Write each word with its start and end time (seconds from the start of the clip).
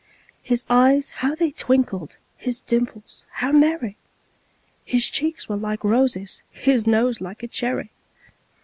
His 0.41 0.65
eyes 0.67 1.11
how 1.21 1.35
they 1.35 1.51
twinkled! 1.51 2.17
his 2.35 2.59
dimples 2.59 3.27
how 3.33 3.51
merry! 3.51 3.97
His 4.83 5.07
cheeks 5.07 5.47
were 5.47 5.57
like 5.57 5.83
roses, 5.83 6.41
his 6.49 6.87
nose 6.87 7.21
like 7.21 7.43
a 7.43 7.47
cherry! 7.47 7.91